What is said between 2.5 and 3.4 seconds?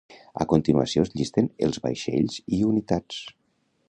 i unitats.